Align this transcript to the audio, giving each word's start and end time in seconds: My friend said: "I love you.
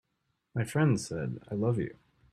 My 0.55 0.63
friend 0.65 0.99
said: 0.99 1.43
"I 1.49 1.53
love 1.53 1.77
you. 1.77 1.95